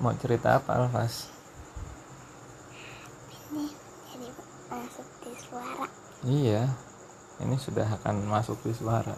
[0.00, 1.28] mau cerita apa Alfas?
[3.52, 3.68] Ini
[4.08, 4.28] jadi
[4.72, 5.86] masuk di suara.
[6.24, 6.62] Iya
[7.40, 9.12] ini sudah akan masuk di suara.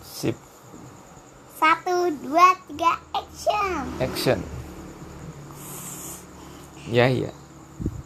[0.00, 0.36] Sip.
[1.60, 3.84] Satu dua tiga action.
[4.00, 4.40] Action.
[6.88, 7.32] Ya iya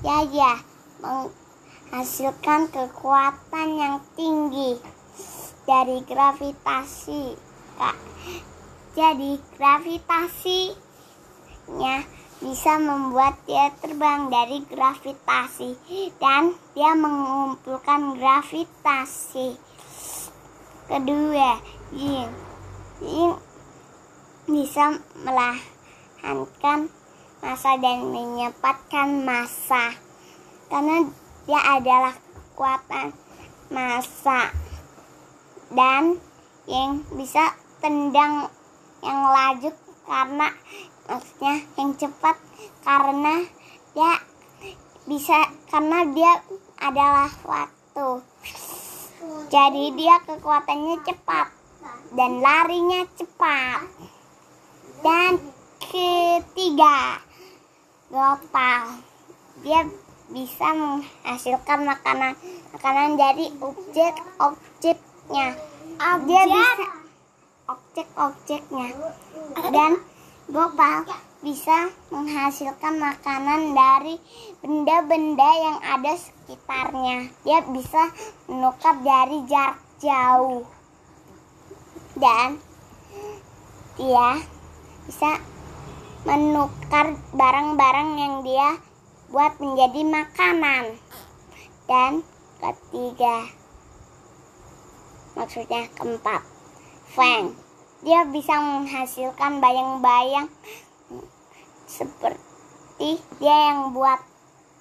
[0.03, 0.53] ya ya.
[0.99, 4.79] Menghasilkan kekuatan yang tinggi
[5.63, 7.39] dari gravitasi
[7.79, 7.99] kak
[8.99, 12.03] jadi gravitasinya
[12.43, 15.79] bisa membuat dia terbang dari gravitasi
[16.19, 19.55] dan dia mengumpulkan gravitasi.
[20.91, 21.63] Kedua
[21.95, 22.27] yin.
[22.99, 23.39] Yin
[24.51, 26.91] bisa melahankan
[27.39, 29.95] massa dan menyempatkan massa
[30.67, 31.07] karena
[31.47, 33.15] dia adalah kekuatan
[33.71, 34.51] massa
[35.71, 36.19] dan
[36.67, 38.51] yang bisa tendang
[39.05, 39.71] yang laju
[40.09, 40.49] karena
[41.07, 42.37] maksudnya yang cepat
[42.83, 43.35] karena
[43.95, 44.13] dia
[45.09, 46.33] bisa karena dia
[46.79, 48.23] adalah waktu
[49.49, 51.59] jadi dia kekuatannya cepat
[52.13, 53.81] dan larinya cepat.
[55.03, 55.39] Dan
[55.83, 57.23] ketiga
[58.11, 58.83] global.
[59.63, 59.81] Dia
[60.29, 62.37] bisa menghasilkan makanan
[62.77, 65.49] makanan dari objek-objeknya.
[65.99, 66.87] Dia bisa
[67.69, 68.97] objek-objeknya
[69.69, 70.01] dan
[70.49, 71.05] Gopal
[71.45, 74.17] bisa menghasilkan makanan dari
[74.65, 77.29] benda-benda yang ada sekitarnya.
[77.45, 78.09] Dia bisa
[78.49, 80.65] menukar dari jarak jauh.
[82.19, 82.59] Dan
[84.01, 84.41] dia
[85.07, 85.39] bisa
[86.27, 88.81] menukar barang-barang yang dia
[89.29, 90.85] buat menjadi makanan.
[91.85, 92.25] Dan
[92.59, 93.53] ketiga,
[95.37, 96.43] maksudnya keempat,
[97.13, 97.57] Feng
[98.05, 100.47] dia bisa menghasilkan bayang-bayang
[101.89, 104.23] seperti dia yang buat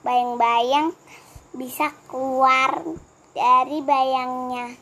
[0.05, 0.93] bayang-bayang
[1.57, 2.83] bisa keluar
[3.33, 4.77] dari bayangnya.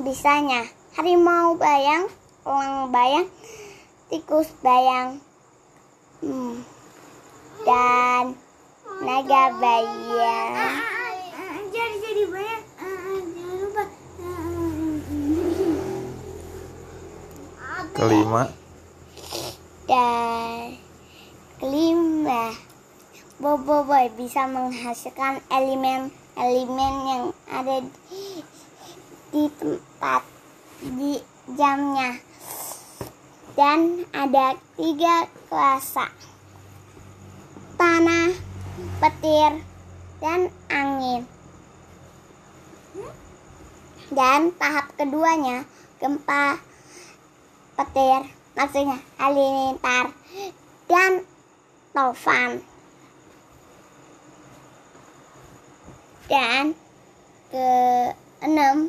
[0.00, 0.66] Bisanya
[0.98, 2.08] harimau bayang
[2.42, 3.30] elang bayang
[4.10, 5.22] tikus bayang
[6.18, 6.66] hmm,
[7.62, 8.34] dan
[9.06, 10.74] naga bayang.
[11.70, 12.61] Jadi jadi bayang
[17.92, 18.48] kelima.
[19.84, 20.80] Dan
[21.60, 22.56] kelima.
[23.36, 28.40] Bobo Boy bisa menghasilkan elemen-elemen yang ada di,
[29.34, 30.22] di tempat
[30.80, 31.20] di
[31.58, 32.16] jamnya.
[33.52, 36.08] Dan ada tiga kuasa
[37.76, 38.32] tanah
[39.02, 39.60] petir
[40.22, 41.26] dan angin.
[44.12, 45.66] Dan tahap keduanya
[45.98, 46.62] gempa
[47.82, 50.14] petir maksudnya halilintar
[50.86, 51.26] dan
[51.90, 52.62] tofan
[56.30, 56.78] dan
[57.50, 57.70] ke
[58.46, 58.86] enam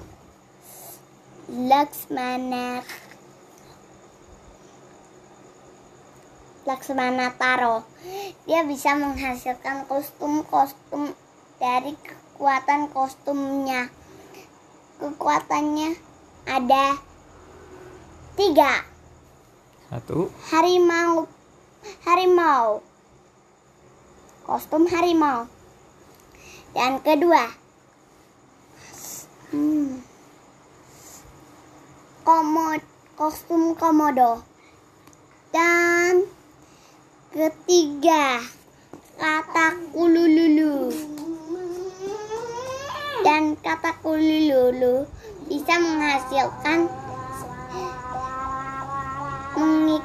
[1.54, 2.86] Laksmana
[6.64, 7.84] Laksmana Taro.
[8.48, 11.12] Dia bisa menghasilkan kostum-kostum
[11.60, 13.92] dari kekuatan kostumnya.
[15.04, 16.00] Kekuatannya
[16.48, 16.96] ada
[18.34, 18.82] tiga.
[19.94, 20.34] Satu.
[20.50, 21.30] Harimau.
[22.02, 22.82] Harimau.
[24.44, 25.46] Kostum harimau.
[26.74, 27.54] Dan kedua.
[29.54, 30.02] Hmm,
[32.26, 32.82] komod
[33.14, 34.42] kostum komodo.
[35.54, 36.26] Dan
[37.30, 38.42] ketiga.
[39.14, 40.90] Kata kulululu.
[43.22, 45.06] Dan kata kulululu
[45.46, 47.03] bisa menghasilkan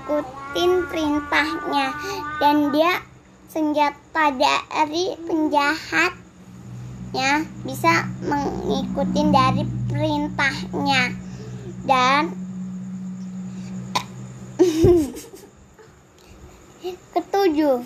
[0.09, 1.93] mengikuti perintahnya.
[2.41, 3.05] Dan dia
[3.53, 11.13] senjata dari penjahatnya bisa mengikuti dari perintahnya.
[11.85, 12.33] Dan
[17.13, 17.85] ketujuh.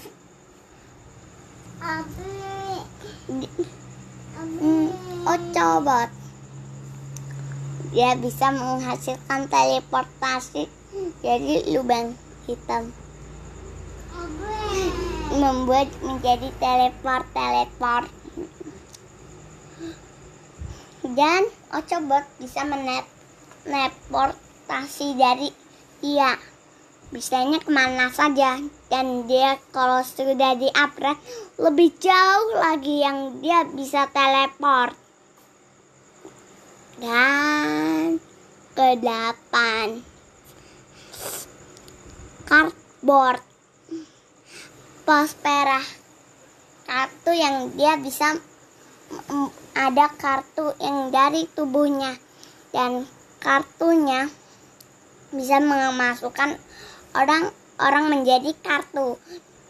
[4.63, 4.95] Hmm,
[5.27, 6.23] Ocobot
[7.93, 10.65] dia bisa menghasilkan teleportasi
[11.25, 12.12] jadi lubang
[12.44, 12.93] hitam.
[15.33, 18.12] Membuat menjadi teleport teleport
[21.12, 25.49] dan Ocobot bisa meneleportasi dari
[26.05, 26.37] dia.
[27.12, 28.56] Bisanya ke mana saja
[28.89, 31.21] dan dia kalau sudah di upgrade
[31.61, 34.97] lebih jauh lagi yang dia bisa teleport.
[36.97, 38.17] Dan
[38.73, 40.12] ke delapan
[42.53, 43.41] cardboard.
[45.09, 45.81] Prospera
[46.85, 48.37] kartu yang dia bisa
[49.73, 52.13] ada kartu yang dari tubuhnya.
[52.69, 53.09] Dan
[53.41, 54.29] kartunya
[55.33, 56.61] bisa memasukkan
[57.17, 59.17] orang-orang menjadi kartu.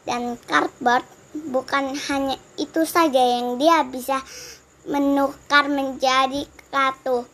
[0.02, 1.06] Dan cardboard
[1.54, 4.18] bukan hanya itu saja yang dia bisa
[4.90, 7.30] menukar menjadi kartu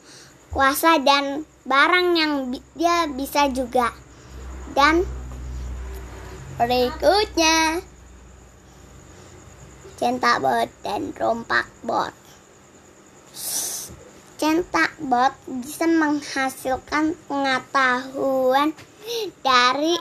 [0.52, 2.32] kuasa dan barang yang
[2.76, 3.96] dia bisa juga.
[4.76, 5.08] Dan
[6.58, 7.78] berikutnya.
[9.98, 12.14] Centak bot dan rompak bot.
[14.38, 18.74] Centak bot bisa menghasilkan pengetahuan
[19.42, 19.98] dari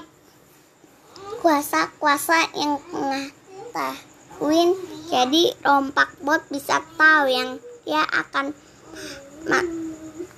[1.42, 4.74] kuasa-kuasa yang mengetahuin.
[5.10, 8.54] Jadi rompak bot bisa tahu yang dia akan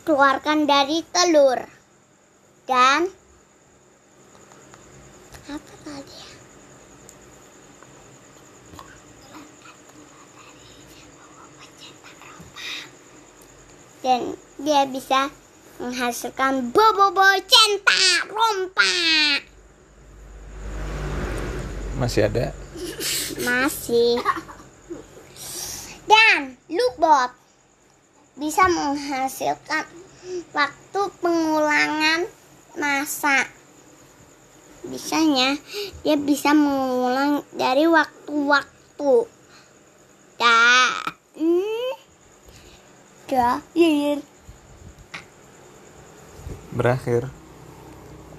[0.03, 1.59] keluarkan dari telur
[2.69, 3.09] dan
[14.09, 15.29] dan dia bisa
[15.77, 17.13] menghasilkan bobo
[17.45, 19.45] centak rompak
[22.01, 22.49] Masih ada?
[23.43, 24.17] masih.
[26.09, 27.29] Dan lookbot
[28.39, 29.85] bisa menghasilkan
[30.55, 32.25] waktu pengulangan
[32.79, 33.45] masa.
[34.87, 35.59] Bisanya
[36.01, 39.27] dia bisa mengulang dari waktu-waktu.
[40.39, 41.19] Dan
[43.29, 44.25] terakhir
[46.69, 47.25] Berakhir.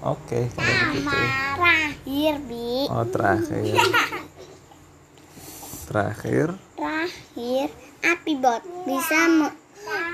[0.01, 1.13] Oke, kalau begitu.
[1.53, 2.89] terakhir bi.
[2.89, 3.75] Oh, terakhir.
[5.85, 7.67] Terakhir, terakhir.
[8.01, 8.65] Api bot.
[8.87, 9.51] Bisa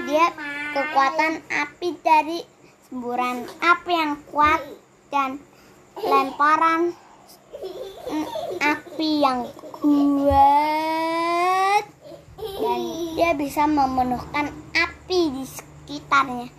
[0.09, 0.27] dia
[0.75, 2.43] kekuatan api dari
[2.89, 3.47] semburan.
[3.63, 4.59] Api yang kuat
[5.07, 5.39] dan
[5.95, 6.91] lemparan
[8.11, 8.27] mm,
[8.59, 10.35] api yang kuat.
[12.37, 12.79] Dan
[13.15, 14.51] dia bisa memenuhkan
[15.07, 16.51] api di sekitarnya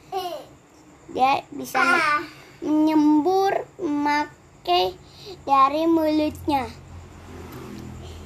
[1.12, 2.32] dia bisa me-
[2.64, 4.96] menyembur memakai
[5.44, 6.64] dari mulutnya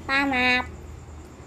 [0.07, 0.63] tamat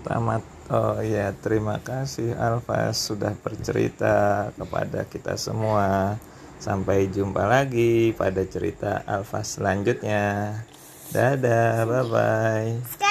[0.04, 0.44] tamat.
[0.68, 6.20] Oh iya, terima kasih Alfas sudah bercerita kepada kita semua.
[6.60, 10.52] Sampai jumpa lagi pada cerita Alfas selanjutnya.
[11.16, 13.05] Dadah, bye-bye.